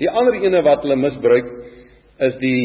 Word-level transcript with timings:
Die 0.00 0.10
ander 0.10 0.36
ene 0.42 0.62
wat 0.66 0.84
hulle 0.84 0.98
misbruik 1.00 1.48
is 2.26 2.36
die 2.42 2.62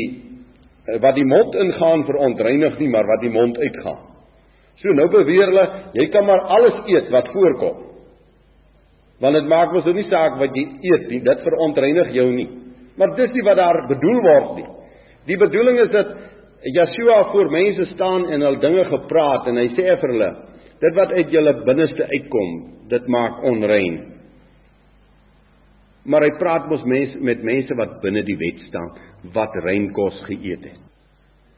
wat 1.02 1.16
die 1.16 1.28
mond 1.28 1.56
ingaan 1.56 2.04
verontreinig 2.08 2.80
nie, 2.80 2.90
maar 2.90 3.06
wat 3.08 3.22
die 3.22 3.32
mond 3.32 3.58
uitgaan. 3.58 4.00
So 4.82 4.96
nou 4.98 5.08
beweer 5.14 5.52
hulle, 5.52 5.66
jy 5.94 6.08
kan 6.12 6.26
maar 6.26 6.42
alles 6.58 6.80
eet 6.90 7.12
wat 7.14 7.30
voorkom. 7.32 7.84
Want 9.22 9.38
dit 9.38 9.50
maak 9.50 9.76
mos 9.76 9.86
nou 9.86 9.94
nie 9.94 10.08
saak 10.10 10.40
wat 10.42 10.56
jy 10.58 10.66
eet 10.90 11.08
nie, 11.12 11.22
dit 11.22 11.44
verontreinig 11.46 12.10
jou 12.18 12.28
nie. 12.34 12.48
Maar 12.98 13.14
dis 13.20 13.34
nie 13.36 13.46
wat 13.46 13.60
daar 13.62 13.84
bedoel 13.92 14.22
word 14.26 14.56
nie. 14.58 14.68
Die 15.30 15.38
bedoeling 15.38 15.78
is 15.86 15.92
dat 15.94 16.16
Yeshua 16.66 17.24
voor 17.32 17.52
mense 17.54 17.86
staan 17.94 18.28
en 18.34 18.44
al 18.46 18.58
dinge 18.62 18.86
gepraat 18.90 19.48
en 19.50 19.58
hy 19.58 19.68
sê 19.78 19.96
vir 20.02 20.14
hulle, 20.14 20.32
dit 20.82 20.98
wat 20.98 21.14
uit 21.14 21.32
julle 21.34 21.54
binneste 21.66 22.08
uitkom, 22.10 22.52
dit 22.90 23.08
maak 23.14 23.42
onrein. 23.50 23.98
Maar 26.04 26.26
hy 26.26 26.32
praat 26.40 26.70
mos 26.70 26.84
mense 26.90 27.20
met 27.22 27.44
mense 27.46 27.76
wat 27.78 28.00
binne 28.02 28.24
die 28.26 28.38
wet 28.40 28.64
staan, 28.70 28.90
wat 29.36 29.58
rein 29.66 29.92
kos 29.94 30.18
geëet 30.26 30.64
het. 30.72 30.80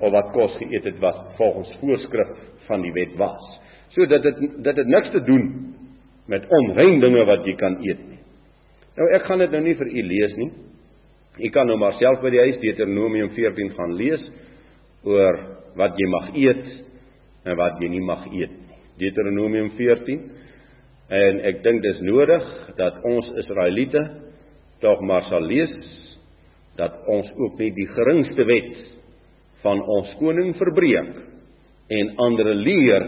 Of 0.03 0.11
wat 0.11 0.33
kos 0.35 0.57
geëet 0.59 0.89
het 0.89 0.99
wat 0.99 1.21
volgens 1.37 1.71
voorskrif 1.79 2.33
van 2.67 2.83
die 2.83 2.91
wet 2.95 3.15
was. 3.19 3.45
So 3.95 4.05
dat 4.09 4.25
dit 4.25 4.41
dit 4.65 4.75
het 4.81 4.89
niks 4.89 5.11
te 5.13 5.21
doen 5.23 5.47
met 6.27 6.47
onrein 6.49 6.99
dinge 6.99 7.23
wat 7.29 7.45
jy 7.47 7.55
kan 7.59 7.77
eet 7.85 8.01
nie. 8.09 8.19
Nou 8.97 9.07
ek 9.15 9.27
gaan 9.29 9.43
dit 9.43 9.51
nou 9.53 9.61
nie 9.63 9.77
vir 9.79 9.89
u 9.89 10.03
lees 10.09 10.35
nie. 10.41 10.51
U 11.39 11.49
kan 11.49 11.67
nou 11.67 11.77
maar 11.81 11.95
self 12.01 12.19
by 12.21 12.29
die 12.33 12.43
huis 12.43 12.59
Deuteronomium 12.61 13.31
14 13.33 13.71
gaan 13.77 13.95
lees 13.97 14.25
oor 15.07 15.39
wat 15.79 15.95
jy 15.97 16.09
mag 16.11 16.27
eet 16.35 16.65
en 17.47 17.57
wat 17.59 17.79
jy 17.81 17.89
nie 17.95 18.03
mag 18.03 18.27
eet 18.31 18.51
nie. 18.51 18.81
Deuteronomium 19.01 19.71
14 19.79 20.27
en 21.13 21.41
ek 21.49 21.63
dink 21.63 21.81
dis 21.83 22.03
nodig 22.05 22.45
dat 22.77 22.99
ons 23.07 23.31
Israeliete 23.41 24.03
tog 24.83 25.01
maar 25.01 25.25
sal 25.29 25.45
lees 25.47 25.73
dat 26.77 27.05
ons 27.07 27.29
ook 27.37 27.59
nie 27.61 27.71
die 27.75 27.87
geringste 27.95 28.45
wet 28.49 28.73
van 29.63 29.81
ons 29.97 30.11
koning 30.19 30.51
verbreek 30.59 31.13
en 31.93 32.11
ander 32.25 32.51
leer 32.55 33.07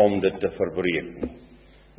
om 0.00 0.18
dit 0.20 0.36
te 0.42 0.50
verbreek 0.58 1.10
nie. 1.22 1.32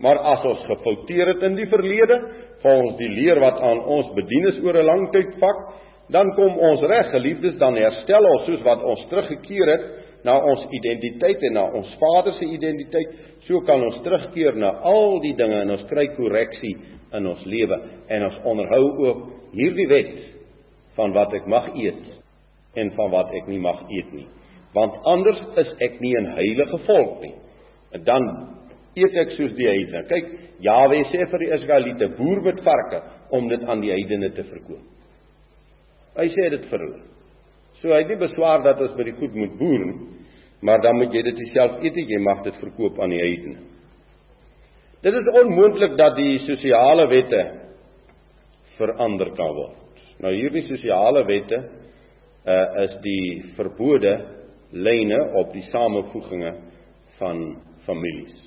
Maar 0.03 0.19
as 0.33 0.43
ons 0.43 0.65
gefouteer 0.67 1.29
het 1.31 1.43
in 1.47 1.55
die 1.55 1.69
verlede, 1.71 2.17
volgens 2.59 2.97
die 2.99 3.11
leer 3.13 3.39
wat 3.39 3.61
aan 3.63 3.79
ons 3.95 4.09
bedien 4.17 4.47
is 4.51 4.59
oor 4.63 4.75
'n 4.75 4.85
lang 4.85 5.05
tydvak, 5.11 5.59
dan 6.13 6.31
kom 6.37 6.57
ons 6.61 6.83
reg, 6.85 7.09
geliefdes, 7.11 7.57
dan 7.61 7.77
herstel 7.79 8.27
ons 8.29 8.45
soos 8.49 8.61
wat 8.65 8.83
ons 8.85 9.05
teruggekeer 9.09 9.71
het 9.71 9.85
na 10.25 10.35
ons 10.41 10.65
identiteit 10.73 11.41
en 11.49 11.57
na 11.57 11.63
ons 11.77 11.95
Vader 12.01 12.33
se 12.37 12.45
identiteit, 12.49 13.13
so 13.45 13.61
kan 13.65 13.81
ons 13.85 13.97
terugkeer 14.05 14.57
na 14.57 14.71
al 14.85 15.19
die 15.23 15.35
dinge 15.37 15.61
en 15.61 15.73
ons 15.75 15.85
kry 15.89 16.07
korreksie 16.15 16.75
in 17.15 17.29
ons 17.29 17.43
lewe 17.49 17.77
en 18.13 18.25
ons 18.29 18.39
onderhou 18.51 18.85
ook 19.05 19.25
hierdie 19.55 19.87
wet 19.91 20.15
van 20.97 21.13
wat 21.15 21.33
ek 21.37 21.47
mag 21.51 21.69
eet 21.77 22.03
en 22.79 22.91
van 22.97 23.13
wat 23.13 23.33
ek 23.37 23.49
nie 23.51 23.61
mag 23.61 23.85
eet 23.89 24.13
nie. 24.13 24.27
Want 24.75 24.97
anders 25.07 25.39
is 25.61 25.69
ek 25.79 26.01
nie 26.01 26.15
'n 26.17 26.33
heilige 26.35 26.77
volk 26.85 27.21
nie. 27.21 27.35
En 27.93 28.03
dan 28.03 28.23
eet 28.95 29.15
ek 29.15 29.31
soos 29.37 29.53
die 29.55 29.67
heidene. 29.67 30.03
Kyk, 30.07 30.25
Jawe 30.59 31.03
sê 31.11 31.29
vir 31.31 31.39
die 31.39 31.53
Israeliete: 31.55 32.07
"Boer 32.17 32.41
met 32.41 32.59
varke 32.63 33.01
om 33.31 33.47
dit 33.47 33.63
aan 33.63 33.81
die 33.81 33.91
heidene 33.91 34.29
te 34.29 34.43
verkoop." 34.43 34.94
Hy 36.15 36.27
sê 36.31 36.49
dit 36.49 36.67
vir 36.71 36.83
hulle. 36.85 37.01
So 37.81 37.91
hy 37.91 38.03
het 38.03 38.11
nie 38.13 38.21
beswaar 38.21 38.63
dat 38.63 38.81
ons 38.81 38.95
by 38.97 39.07
die 39.09 39.17
goed 39.19 39.35
moet 39.35 39.57
boer 39.59 39.85
nie, 39.85 39.97
maar 40.65 40.81
dan 40.81 40.97
moet 40.97 41.13
jy 41.13 41.23
dit 41.27 41.41
self 41.53 41.81
eet, 41.83 41.97
jy 41.97 42.19
mag 42.23 42.43
dit 42.45 42.61
verkoop 42.61 42.99
aan 43.03 43.13
die 43.13 43.21
heidene. 43.21 43.59
Dit 45.05 45.13
is 45.13 45.27
onmoontlik 45.41 45.97
dat 45.99 46.15
die 46.17 46.39
sosiale 46.47 47.05
wette 47.11 47.41
verander 48.79 49.29
kan 49.37 49.51
word. 49.53 49.99
Nou 50.23 50.31
hierdie 50.33 50.65
sosiale 50.69 51.25
wette 51.27 51.59
uh 52.45 52.65
is 52.85 52.95
die 53.01 53.53
verbode 53.57 54.13
lyne 54.71 55.19
op 55.41 55.53
die 55.53 55.65
samevoeginge 55.71 56.51
van 57.19 57.39
families 57.85 58.41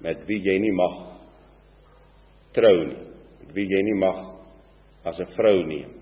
met 0.00 0.22
wie 0.28 0.40
jy 0.40 0.56
nie 0.62 0.72
mag 0.72 0.96
trou 2.56 2.76
nie, 2.88 3.00
met 3.40 3.54
wie 3.56 3.66
jy 3.68 3.82
nie 3.84 3.98
mag 4.00 4.20
as 5.04 5.18
'n 5.20 5.32
vrou 5.36 5.66
neem. 5.66 5.99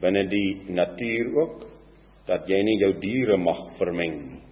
Binne 0.00 0.24
die 0.28 0.72
natuur 0.72 1.34
ook 1.36 1.66
dat 2.28 2.48
jy 2.48 2.60
nie 2.64 2.78
jou 2.80 2.92
diere 3.02 3.36
mag 3.40 3.66
vermeng 3.78 4.16
nie. 4.28 4.42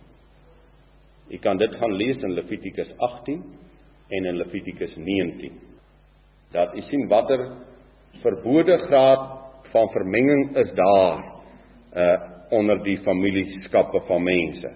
Jy 1.28 1.40
kan 1.44 1.60
dit 1.60 1.74
gaan 1.76 1.94
lees 2.00 2.20
in 2.24 2.34
Levitikus 2.36 2.90
18 2.98 3.42
en 4.16 4.28
in 4.30 4.38
Levitikus 4.40 4.94
19. 4.96 5.52
Dat 6.52 6.72
jy 6.76 6.84
sien 6.88 7.08
watter 7.10 7.44
verbode 8.22 8.78
graad 8.86 9.26
van 9.72 9.90
vermenging 9.92 10.56
is 10.56 10.74
daar 10.76 11.24
uh 11.96 12.34
onder 12.48 12.78
die 12.80 12.96
familieskappe 13.04 14.00
van 14.08 14.22
mense. 14.24 14.70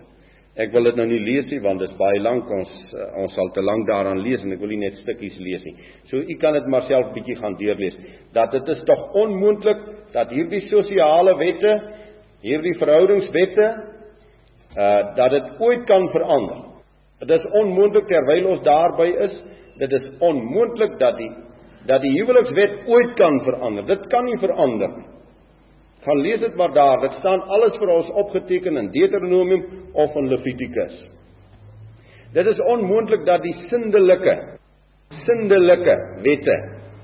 Ek 0.61 0.69
wil 0.75 0.85
dit 0.85 0.99
nou 1.01 1.07
nie 1.09 1.21
lees 1.25 1.47
nie 1.49 1.63
want 1.65 1.81
dit 1.81 1.89
is 1.89 1.97
baie 1.97 2.19
lank 2.21 2.51
ons 2.53 2.73
uh, 2.93 3.07
ons 3.23 3.33
sal 3.33 3.49
te 3.57 3.63
lank 3.65 3.87
daaraan 3.89 4.21
lees 4.21 4.43
en 4.45 4.53
ek 4.53 4.61
wil 4.61 4.69
nie 4.75 4.83
net 4.83 4.99
stukkies 5.01 5.39
lees 5.41 5.63
nie. 5.65 5.73
So 6.11 6.21
u 6.21 6.35
kan 6.43 6.53
dit 6.59 6.67
maar 6.69 6.85
self 6.91 7.15
bietjie 7.15 7.39
gaan 7.39 7.57
deurlees. 7.57 7.97
Dat 8.37 8.53
dit 8.53 8.69
is 8.75 8.83
tog 8.89 9.17
onmoontlik 9.17 9.81
dat 10.13 10.35
hierdie 10.37 10.67
sosiale 10.69 11.39
wette, 11.41 11.73
hierdie 12.45 12.75
verhoudingswette 12.83 13.71
uh 14.77 15.01
dat 15.17 15.33
dit 15.39 15.49
ooit 15.65 15.89
kan 15.89 16.11
verander. 16.13 16.61
Dit 17.25 17.39
is 17.39 17.49
onmoontlik 17.63 18.13
terwyl 18.13 18.51
ons 18.53 18.63
daarby 18.67 19.09
is. 19.25 19.41
Dit 19.81 19.93
is 19.97 20.11
onmoontlik 20.21 20.99
dat 21.01 21.17
die 21.17 21.31
dat 21.89 22.05
die 22.05 22.13
huwelikswet 22.19 22.85
ooit 22.93 23.17
kan 23.17 23.41
verander. 23.49 23.89
Dit 23.89 24.05
kan 24.13 24.29
nie 24.29 24.39
verander 24.39 24.93
nie. 24.99 25.09
Gaan 26.03 26.21
lees 26.21 26.41
dit 26.41 26.55
maar 26.59 26.73
daar. 26.73 27.01
Dit 27.01 27.19
staan 27.21 27.43
alles 27.43 27.77
vir 27.79 27.91
ons 27.95 28.11
opgeteken 28.25 28.77
in 28.77 28.91
Deuteronomium 28.91 29.65
of 29.93 30.15
in 30.19 30.29
Levitikus. 30.29 30.97
Dit 32.33 32.47
is 32.47 32.61
onmoontlik 32.75 33.27
dat 33.29 33.43
die 33.45 33.55
sindelike 33.69 34.37
sindelike 35.27 35.95
wette 36.25 36.55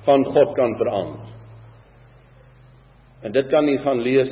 van 0.06 0.24
God 0.24 0.54
kan 0.56 0.74
verander. 0.80 1.26
En 3.22 3.34
dit 3.34 3.48
kan 3.52 3.68
jy 3.68 3.76
gaan 3.82 4.00
lees 4.02 4.30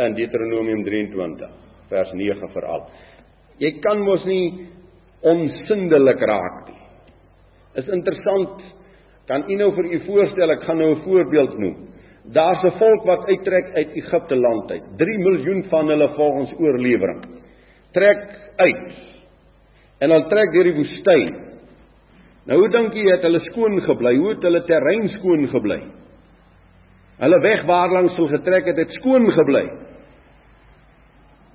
in 0.00 0.16
Deuteronomium 0.18 0.82
23 0.84 1.52
vers 1.90 2.12
9 2.16 2.50
veral. 2.54 2.84
Jy 3.60 3.70
kan 3.84 4.02
mos 4.02 4.24
nie 4.26 4.66
onsindelik 5.20 6.20
raak 6.26 6.68
nie. 6.68 6.78
Is 7.80 7.88
interessant. 7.92 8.62
Kan 9.28 9.44
u 9.46 9.56
nou 9.60 9.70
vir 9.76 9.92
u 9.94 10.00
voorstel 10.08 10.50
ek 10.56 10.64
gaan 10.66 10.78
nou 10.78 10.90
'n 10.94 11.02
voorbeeld 11.04 11.58
noem. 11.58 11.89
Daar's 12.32 12.62
'n 12.62 12.78
volk 12.78 13.04
wat 13.04 13.26
uittrek 13.26 13.74
uit 13.74 13.90
Egipte 13.94 14.36
land 14.36 14.70
uit. 14.70 14.82
3 14.96 15.18
miljoen 15.18 15.64
van 15.68 15.88
hulle 15.88 16.08
volgens 16.08 16.52
oorlewering. 16.58 17.24
Trek 17.92 18.52
uit. 18.56 18.92
En 19.98 20.10
hulle 20.10 20.28
trek 20.28 20.52
deur 20.52 20.64
die 20.64 20.74
woestyn. 20.74 21.34
Nou 22.46 22.58
hoe 22.58 22.68
dink 22.68 22.94
jy 22.94 23.10
het 23.10 23.22
hulle 23.22 23.40
skoon 23.40 23.80
gebly? 23.80 24.16
Hoe 24.16 24.28
het 24.28 24.42
hulle 24.42 24.62
terrein 24.64 25.08
skoon 25.08 25.48
gebly? 25.48 25.82
Hulle 27.18 27.40
weg 27.40 27.64
waarlangs 27.64 28.16
hulle 28.16 28.28
getrek 28.28 28.64
het, 28.64 28.76
het 28.76 28.90
skoon 28.90 29.30
gebly. 29.30 29.66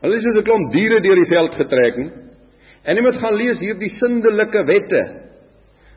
Hulle 0.02 0.16
is 0.16 0.24
soos 0.24 0.38
'n 0.38 0.44
klomp 0.44 0.72
diere 0.72 1.02
deur 1.02 1.16
die 1.16 1.32
veld 1.32 1.56
getrek 1.56 1.98
nie. 1.98 2.12
En 2.84 2.96
jy 2.96 3.02
moet 3.02 3.18
gaan 3.18 3.36
lees 3.36 3.60
hierdie 3.60 3.96
sindelike 3.98 4.64
wette 4.66 5.22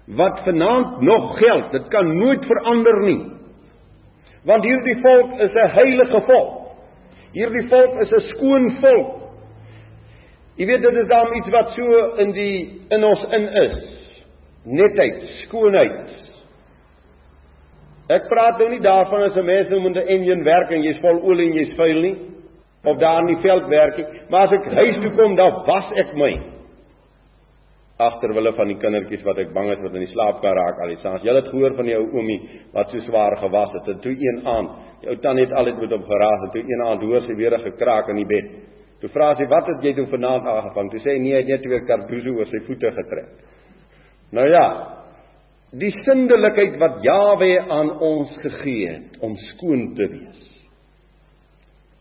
wat 0.06 0.40
vanaand 0.44 1.00
nog 1.00 1.38
geld. 1.38 1.72
Dit 1.72 1.88
kan 1.88 2.16
nooit 2.16 2.44
verander 2.44 3.02
nie. 3.02 3.37
Want 4.48 4.64
hierdie 4.64 4.96
volk 5.04 5.40
is 5.44 5.52
'n 5.52 5.70
heilige 5.76 6.20
volk. 6.26 6.72
Hierdie 7.32 7.68
volk 7.68 8.00
is 8.00 8.12
'n 8.12 8.20
skoon 8.32 8.70
volk. 8.80 9.14
Jy 10.56 10.66
weet 10.66 10.82
dit 10.82 10.96
is 10.96 11.08
daarom 11.08 11.34
iets 11.34 11.48
wat 11.48 11.70
so 11.76 12.14
in 12.16 12.32
die 12.32 12.80
in 12.88 13.04
ons 13.04 13.24
in 13.30 13.48
is. 13.48 13.76
Netheid, 14.64 15.22
skoonheid. 15.44 16.16
Ek 18.08 18.28
praat 18.28 18.58
nou 18.58 18.68
nie 18.70 18.80
daarvan 18.80 19.22
as 19.22 19.36
'n 19.36 19.44
mens 19.44 19.68
nou 19.68 19.80
moet 19.80 19.96
'n 19.96 20.08
enjin 20.08 20.44
werk 20.44 20.70
en 20.70 20.82
jy's 20.82 21.00
vol 21.00 21.22
olie 21.22 21.50
en 21.50 21.56
jy's 21.56 21.76
vuil 21.76 22.00
nie 22.00 22.16
of 22.84 22.98
daar 22.98 23.20
in 23.20 23.26
die 23.26 23.42
veld 23.42 23.66
werk 23.66 23.96
nie, 23.96 24.06
maar 24.28 24.46
as 24.46 24.52
ek 24.52 24.72
huis 24.72 24.96
toe 25.02 25.10
kom, 25.16 25.34
dan 25.36 25.62
was 25.66 25.92
ek 25.96 26.14
my 26.14 26.40
agter 27.98 28.32
wille 28.34 28.52
van 28.54 28.70
die 28.70 28.78
kindertjies 28.78 29.24
wat 29.26 29.40
ek 29.42 29.50
bang 29.54 29.72
is 29.72 29.80
wat 29.82 29.94
in 29.98 30.04
die 30.04 30.12
slaap 30.12 30.40
kan 30.42 30.54
raak 30.54 30.78
al 30.82 30.92
die 30.92 31.00
saans. 31.02 31.24
Jy 31.26 31.34
het 31.34 31.50
gehoor 31.50 31.74
van 31.74 31.88
jou 31.90 32.02
oomie 32.14 32.38
wat 32.72 32.92
so 32.92 33.02
swaar 33.08 33.34
gewas 33.40 33.74
het 33.74 33.90
en 33.94 34.00
toe 34.04 34.14
een 34.14 34.40
aand, 34.46 34.70
jou 35.02 35.16
tannie 35.24 35.46
het 35.46 35.54
altyd 35.58 35.80
met 35.82 35.94
hom 35.96 36.04
geraas 36.06 36.44
en 36.46 36.52
toe 36.54 36.62
een 36.62 36.84
aand 36.86 37.02
hoor 37.02 37.26
sy 37.26 37.34
weer 37.34 37.58
'n 37.58 37.66
gekraak 37.66 38.08
in 38.08 38.16
die 38.22 38.28
bed. 38.28 38.48
Toe 39.00 39.10
vra 39.10 39.34
sy, 39.34 39.46
"Wat 39.46 39.66
het 39.66 39.82
jy 39.82 39.92
doen 39.94 40.06
vanaand 40.06 40.46
aangevang?" 40.46 40.90
Toe 40.90 41.00
sê 41.00 41.10
hy, 41.14 41.18
"Nee, 41.18 41.34
hy 41.34 41.38
het 41.38 41.48
net 41.48 41.66
weer 41.66 41.86
kardoese 41.86 42.30
oor 42.30 42.46
sy 42.46 42.60
voete 42.66 42.90
getrek." 42.90 43.28
Nou 44.32 44.48
ja, 44.48 44.98
die 45.72 45.92
sindelikheid 46.04 46.78
wat 46.78 47.02
Jawe 47.02 47.60
aan 47.68 47.90
ons 48.00 48.36
gegee 48.42 48.88
het 48.88 49.18
om 49.20 49.36
skoon 49.36 49.94
te 49.94 50.08
wees. 50.08 50.44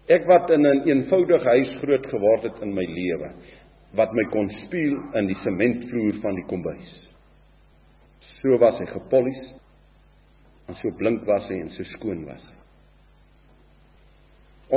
Ek 0.08 0.26
wat 0.26 0.50
in 0.50 0.62
'n 0.62 0.66
een 0.66 0.88
eenvoudige 0.88 1.48
huis 1.48 1.78
groot 1.82 2.06
geword 2.06 2.44
het 2.44 2.62
in 2.62 2.74
my 2.74 2.86
lewe, 2.86 3.32
wat 3.98 4.14
my 4.14 4.28
kon 4.34 4.50
speel 4.66 4.98
in 5.20 5.30
die 5.30 5.38
sementvloer 5.44 6.20
van 6.24 6.38
die 6.38 6.46
kombuis. 6.50 6.92
So 8.38 8.60
was 8.62 8.78
hy 8.82 8.86
gepolies. 8.92 9.42
En 10.68 10.78
so 10.82 10.92
blink 11.00 11.26
was 11.28 11.48
hy 11.50 11.62
en 11.64 11.74
so 11.74 11.88
skoon 11.96 12.26
was 12.28 12.44
hy. 12.44 12.56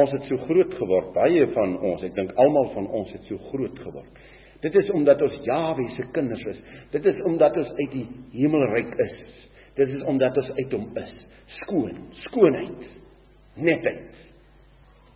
Ons 0.01 0.13
het 0.15 0.27
so 0.29 0.39
groot 0.47 0.75
geword, 0.79 1.09
baie 1.17 1.47
van 1.51 1.73
ons, 1.83 2.03
ek 2.07 2.15
dink 2.15 2.31
almal 2.39 2.69
van 2.77 2.87
ons 2.95 3.11
het 3.11 3.25
so 3.27 3.41
groot 3.51 3.79
geword. 3.83 4.21
Dit 4.63 4.77
is 4.77 4.91
omdat 4.95 5.23
ons 5.25 5.39
Jahwe 5.47 5.87
se 5.97 6.05
kinders 6.15 6.43
is. 6.53 6.61
Dit 6.93 7.07
is 7.11 7.19
omdat 7.27 7.57
ons 7.59 7.71
uit 7.79 7.95
die 7.95 8.07
hemelryk 8.37 8.93
is. 9.07 9.17
Dit 9.79 9.95
is 9.97 10.03
omdat 10.09 10.37
ons 10.37 10.51
uit 10.59 10.75
hom 10.77 10.87
is. 11.01 11.15
Skoon, 11.63 11.97
skoonheid, 12.27 12.85
netheid. 13.57 14.19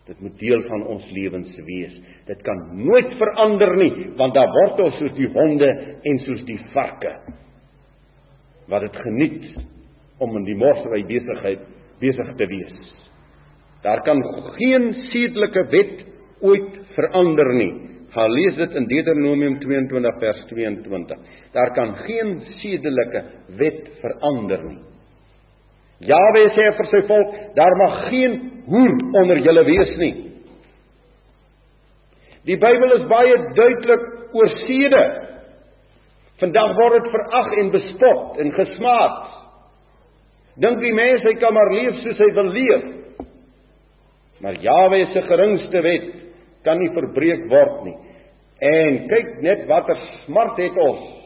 Dit 0.05 0.19
moet 0.21 0.35
deel 0.37 0.61
van 0.67 0.83
ons 0.93 1.05
lewens 1.11 1.55
wees. 1.65 1.93
Dit 2.27 2.41
kan 2.45 2.59
nooit 2.77 3.15
verander 3.17 3.71
nie, 3.79 3.93
want 4.19 4.35
daar 4.37 4.51
word 4.53 4.83
ons 4.85 4.99
soos 5.01 5.15
die 5.17 5.29
honde 5.33 5.69
en 6.05 6.21
soos 6.27 6.43
die 6.45 6.59
varke 6.75 7.15
wat 8.69 8.81
dit 8.81 8.95
geniet 8.97 9.43
om 10.21 10.37
in 10.39 10.45
die 10.47 10.57
morsery 10.57 11.03
besigheid 11.05 11.65
besig 12.01 12.31
te 12.37 12.47
wees. 12.49 12.93
Daar 13.85 14.01
kan 14.05 14.21
geen 14.55 14.87
sedelike 15.11 15.65
wet 15.69 15.99
ooit 16.41 16.79
verander 16.95 17.51
nie. 17.53 17.73
Gaan 18.15 18.31
lees 18.31 18.55
dit 18.57 18.73
in 18.79 18.87
Deuteronomium 18.89 19.59
22 19.61 20.19
vers 20.21 20.41
22. 20.49 21.21
Daar 21.53 21.73
kan 21.75 21.93
geen 22.05 22.39
sedelike 22.61 23.23
wet 23.59 23.89
verander 24.01 24.63
nie. 24.65 24.81
Jaweh 26.05 26.47
sê 26.55 26.65
vir 26.77 26.89
sy 26.91 27.01
volk, 27.07 27.35
daar 27.55 27.75
mag 27.79 27.99
geen 28.09 28.33
hoer 28.69 28.95
onder 29.21 29.39
julle 29.43 29.63
wees 29.67 29.93
nie. 30.01 30.13
Die 32.45 32.57
Bybel 32.61 32.97
is 32.99 33.07
baie 33.09 33.37
duidelik 33.57 34.03
oor 34.37 34.51
sede. 34.65 35.03
Vandag 36.41 36.75
word 36.77 36.99
dit 36.99 37.13
verag 37.13 37.53
en 37.61 37.71
bespot 37.73 38.41
en 38.43 38.51
gesmaak. 38.53 39.21
Dink 40.61 40.79
die 40.83 40.93
mens 40.95 41.23
hy 41.25 41.33
kan 41.39 41.55
maar 41.55 41.71
leef 41.73 41.97
soos 42.03 42.21
hy 42.21 42.29
wil 42.35 42.51
leef. 42.55 42.85
Maar 44.43 44.59
Jaweh 44.61 45.05
se 45.13 45.23
geringste 45.25 45.81
wet 45.81 46.09
kan 46.65 46.79
nie 46.81 46.91
verbreek 46.93 47.47
word 47.51 47.83
nie. 47.87 47.95
En 48.65 49.01
kyk 49.09 49.31
net 49.43 49.65
watter 49.69 49.99
smart 50.25 50.59
het 50.59 50.77
ons. 50.79 51.24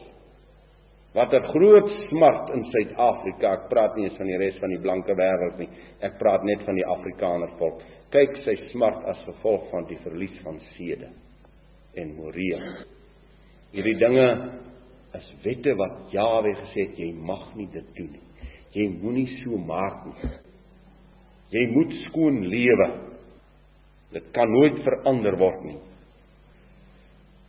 Watter 1.14 1.42
groot 1.50 1.88
smart 2.08 2.52
in 2.54 2.62
Suid-Afrika. 2.70 3.56
Ek 3.56 3.66
praat 3.72 3.96
nie 3.98 4.06
eens 4.06 4.18
van 4.20 4.28
die 4.30 4.38
res 4.38 4.60
van 4.62 4.70
die 4.70 4.82
blanke 4.82 5.16
wêreld 5.18 5.58
nie. 5.58 5.66
Ek 6.06 6.20
praat 6.20 6.44
net 6.46 6.62
van 6.66 6.78
die 6.78 6.86
Afrikaner 6.86 7.50
volk. 7.58 7.82
Kyk 8.14 8.38
sy 8.44 8.54
smart 8.70 9.02
as 9.10 9.18
gevolg 9.26 9.66
van 9.72 9.88
die 9.90 9.98
verlies 10.04 10.38
van 10.44 10.60
sede 10.76 11.10
en 11.98 12.14
moreel. 12.14 12.62
Hierdie 13.74 13.96
dinge 13.98 14.26
is 15.18 15.28
wette 15.42 15.74
wat 15.78 16.14
Jaweh 16.14 16.54
gesê 16.62 16.86
het 16.86 16.98
jy 16.98 17.10
mag 17.18 17.48
nie 17.58 17.66
dit 17.74 17.90
doen 17.98 18.12
nie. 18.14 18.26
Jy 18.70 18.86
moenie 19.00 19.26
so 19.40 19.58
maak 19.58 20.04
nie. 20.06 20.32
Jy 21.50 21.66
moet 21.74 21.94
skoon 22.06 22.44
lewe. 22.46 22.90
Dit 24.14 24.30
kan 24.34 24.50
nooit 24.50 24.78
verander 24.86 25.34
word 25.38 25.64
nie. 25.66 25.78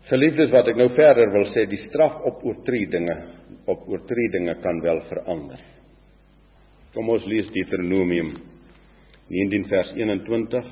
Geliefdes, 0.09 0.49
wat 0.51 0.67
ek 0.67 0.79
nou 0.79 0.89
verder 0.97 1.29
wil 1.31 1.45
sê, 1.53 1.67
die 1.69 1.79
straf 1.85 2.17
op 2.27 2.41
oortredinge, 2.43 3.15
op 3.65 3.87
oortredinge 3.87 4.55
kan 4.61 4.81
wel 4.81 5.01
verander. 5.09 5.59
Kom 6.93 7.09
ons 7.09 7.25
lees 7.25 7.47
Deuteronomium 7.55 8.33
19 9.31 9.67
vers 9.71 9.91
21. 9.95 10.69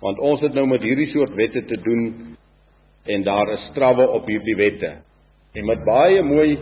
Want 0.00 0.18
ons 0.22 0.42
het 0.44 0.54
nou 0.54 0.66
met 0.70 0.84
hierdie 0.84 1.08
soort 1.10 1.34
wette 1.34 1.64
te 1.66 1.78
doen 1.82 2.36
en 3.06 3.22
daar 3.26 3.52
is 3.54 3.68
strawwe 3.70 4.06
op 4.18 4.26
hierdie 4.30 4.56
wette. 4.58 4.92
En 5.56 5.66
met 5.66 5.84
baie 5.84 6.22
mooi 6.22 6.58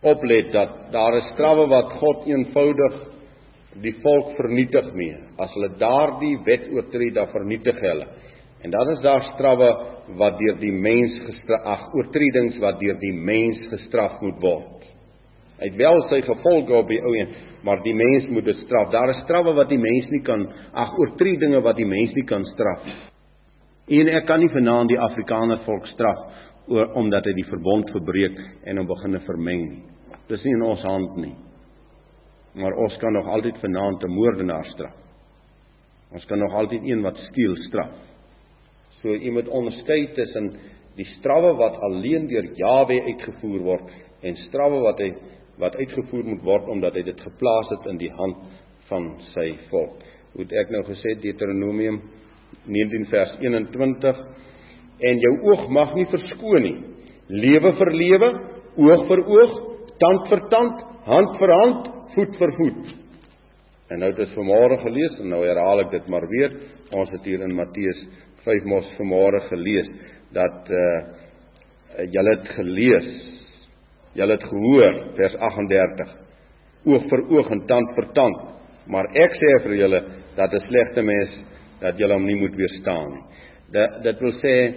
oplet 0.00 0.52
dat 0.52 0.76
daar 0.92 1.16
is 1.18 1.32
strawwe 1.34 1.66
wat 1.68 1.96
God 2.00 2.26
eenvoudig 2.28 3.00
die 3.82 3.94
volk 4.02 4.34
vernietig 4.38 4.92
mee. 4.96 5.16
As 5.38 5.52
hulle 5.54 5.70
daardie 5.78 6.36
wet 6.46 6.68
oortree, 6.74 7.12
dan 7.14 7.30
vernietig 7.32 7.78
hulle. 7.80 8.06
En 8.62 8.70
dan 8.70 8.90
is 8.90 9.00
daar 9.00 9.22
strawwe 9.34 9.70
wat 10.20 10.38
deur 10.38 10.58
die 10.60 10.72
mens 10.72 11.20
gestraf, 11.26 11.86
oortredings 11.94 12.58
wat 12.60 12.80
deur 12.80 12.98
die 13.00 13.14
mens 13.14 13.60
gestraf 13.70 14.20
moet 14.20 14.40
word. 14.42 14.88
Hy 15.60 15.68
het 15.68 15.76
wel 15.76 16.02
sy 16.08 16.20
gevolge 16.24 16.74
op 16.76 16.88
die 16.88 17.00
ou 17.04 17.14
een, 17.16 17.32
maar 17.64 17.82
die 17.84 17.94
mens 17.94 18.28
moet 18.32 18.44
dit 18.48 18.62
straf. 18.64 18.90
Daar 18.92 19.12
is 19.12 19.22
strawwe 19.24 19.54
wat 19.56 19.68
die 19.68 19.80
mens 19.80 20.08
nie 20.12 20.22
kan, 20.24 20.46
ag 20.72 20.96
oortredinge 20.98 21.60
wat 21.64 21.76
die 21.76 21.88
mens 21.88 22.14
nie 22.16 22.24
kan 22.28 22.44
straf 22.54 22.84
nie. 22.88 22.98
En 24.00 24.08
ek 24.14 24.26
kan 24.28 24.38
nie 24.38 24.52
vanaand 24.52 24.92
die 24.92 25.00
Afrikaner 25.02 25.64
volk 25.66 25.88
straf 25.90 26.20
oor 26.70 26.92
omdat 27.00 27.26
hy 27.26 27.32
die 27.34 27.48
verbond 27.48 27.88
verbreek 27.90 28.36
en 28.64 28.78
hom 28.78 28.86
begin 28.86 29.18
vermeng 29.26 29.64
nie. 29.66 29.82
Dis 30.30 30.44
nie 30.46 30.54
in 30.54 30.62
ons 30.62 30.84
hand 30.86 31.16
nie. 31.18 31.34
Maar 32.54 32.76
ons 32.84 32.96
kan 33.02 33.12
nog 33.14 33.26
altyd 33.26 33.58
vanaand 33.58 34.04
'n 34.04 34.14
moordenaar 34.14 34.64
straf. 34.74 34.94
Ons 36.12 36.24
kan 36.26 36.38
nog 36.38 36.54
altyd 36.54 36.82
een 36.84 37.02
wat 37.02 37.16
steel 37.16 37.56
straf. 37.56 37.94
So 39.00 39.16
jy 39.16 39.32
moet 39.32 39.48
onderskei 39.48 40.10
tussen 40.16 40.52
die 40.98 41.08
strawwe 41.16 41.54
wat 41.58 41.78
alleen 41.86 42.28
deur 42.28 42.50
Jawe 42.58 43.00
uitgevoer 43.08 43.62
word 43.64 43.92
en 44.26 44.36
strawwe 44.48 44.82
wat 44.84 45.00
hy 45.00 45.10
wat 45.60 45.76
uitgevoer 45.76 46.24
moet 46.34 46.44
word 46.44 46.68
omdat 46.72 46.96
hy 46.98 47.04
dit 47.08 47.20
geplaas 47.20 47.72
het 47.74 47.88
in 47.92 48.00
die 48.00 48.12
hand 48.16 48.40
van 48.90 49.10
sy 49.34 49.52
volk. 49.70 50.00
Hoe 50.34 50.44
het 50.44 50.54
ek 50.64 50.72
nou 50.74 50.82
gesê 50.88 51.16
Deuteronomium 51.22 52.00
19 52.66 53.06
vers 53.10 53.36
21 53.40 54.22
en 55.10 55.20
jou 55.24 55.34
oog 55.48 55.66
mag 55.72 55.94
nie 55.96 56.06
verskoon 56.10 56.64
nie. 56.64 56.78
Lewe 57.30 57.72
vir 57.78 57.92
lewe, 57.94 58.30
oog 58.80 59.04
vir 59.08 59.22
oog, 59.24 59.58
tand 60.02 60.26
vir 60.32 60.42
tand, 60.52 60.82
hand 61.06 61.36
vir 61.38 61.52
hand, 61.54 61.92
voet 62.14 62.34
vir 62.40 62.52
voet. 62.58 62.96
En 63.90 64.02
nou 64.02 64.10
het 64.10 64.20
ons 64.22 64.34
vanmôre 64.38 64.78
gelees 64.84 65.18
en 65.22 65.32
nou 65.32 65.40
herhaal 65.44 65.84
ek 65.84 65.94
dit 65.94 66.10
maar 66.12 66.26
weer. 66.30 66.52
Ons 66.94 67.10
het 67.14 67.26
hier 67.26 67.42
in 67.46 67.54
Matteus 67.54 68.02
5 68.44 68.68
mos 68.68 68.86
vanmôre 68.98 69.40
gelees 69.48 69.90
dat 70.32 70.70
uh 70.70 71.00
julle 72.10 72.30
het 72.36 72.48
gelees. 72.54 73.08
Julle 74.14 74.36
het 74.36 74.44
gehoor 74.46 74.98
vers 75.16 75.34
38. 75.36 76.12
Oog 76.86 77.08
vir 77.10 77.22
oog 77.34 77.50
en 77.50 77.64
tand 77.66 77.94
vir 77.96 78.06
tand. 78.14 78.44
Maar 78.86 79.10
ek 79.14 79.34
sê 79.38 79.50
vir 79.66 79.74
julle 79.82 80.00
dat 80.36 80.54
'n 80.54 80.66
slegte 80.68 81.02
mens 81.02 81.30
dat 81.80 81.98
julle 81.98 82.14
hom 82.14 82.26
nie 82.26 82.40
moet 82.40 82.56
weerstaan 82.56 83.10
nie. 83.10 83.24
Dit 83.72 84.02
dit 84.02 84.20
wil 84.20 84.32
sê 84.32 84.74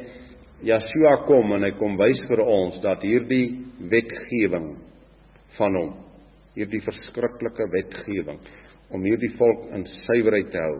Yeshua 0.63 1.25
kom 1.27 1.53
en 1.53 1.63
hy 1.63 1.72
kom 1.72 1.98
wys 1.98 2.20
vir 2.27 2.39
ons 2.39 2.82
dat 2.82 3.01
hierdie 3.01 3.60
wetgewing 3.79 4.77
van 5.58 5.75
hom 5.75 5.93
hierdie 6.55 6.82
verskriklike 6.86 7.67
wetgewing 7.74 8.39
om 8.93 9.05
hierdie 9.05 9.32
volk 9.39 9.72
in 9.75 9.86
suiwerheid 10.05 10.51
te 10.53 10.62
hou 10.62 10.77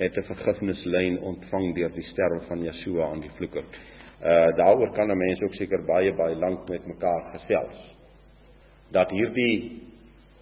het 0.00 0.16
'n 0.16 0.26
vergifnislyn 0.32 1.20
ontvang 1.20 1.74
deur 1.74 1.92
die 1.94 2.08
sterwe 2.10 2.40
van 2.48 2.62
Yeshua 2.64 3.10
aan 3.10 3.20
die 3.20 3.30
vloeker. 3.36 3.64
Uh 4.22 4.56
daaroor 4.56 4.92
kan 4.92 5.10
'n 5.10 5.18
mens 5.18 5.42
ook 5.42 5.54
seker 5.54 5.84
baie 5.84 6.12
baie 6.12 6.36
lank 6.36 6.68
met 6.68 6.86
mekaar 6.86 7.32
gesels. 7.32 7.96
Dat 8.90 9.10
hierdie 9.10 9.82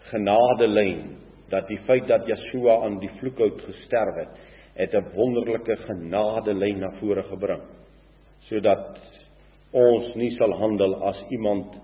genadelyn, 0.00 1.16
dat 1.48 1.68
die 1.68 1.78
feit 1.78 2.06
dat 2.06 2.26
Yeshua 2.26 2.84
aan 2.84 2.98
die 2.98 3.10
vloekhout 3.18 3.60
gesterf 3.60 4.14
het, 4.14 4.38
het 4.74 4.94
'n 4.94 5.10
wonderlike 5.14 5.76
genadelyn 5.76 6.78
na 6.78 6.90
vore 7.00 7.22
gebring 7.22 7.62
sodat 8.48 8.98
ons 9.72 10.14
nie 10.14 10.30
sal 10.36 10.52
handel 10.52 10.94
as 11.10 11.18
iemand 11.30 11.74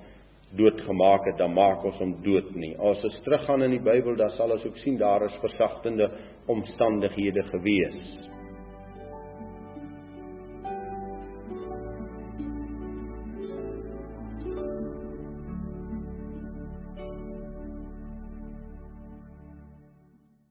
doodgemaak 0.57 1.27
het, 1.29 1.39
dan 1.39 1.55
maak 1.55 1.85
ons 1.85 1.99
hom 2.03 2.15
dood 2.23 2.53
nie. 2.59 2.75
As 2.79 3.03
ons 3.05 3.21
teruggaan 3.27 3.67
in 3.67 3.77
die 3.77 3.83
Bybel, 3.83 4.17
dan 4.17 4.31
sal 4.37 4.55
ons 4.55 4.65
ook 4.67 4.79
sien 4.83 4.99
daar 5.01 5.25
is 5.27 5.41
versagtende 5.43 6.11
omstandighede 6.47 7.43
gewees. 7.51 8.34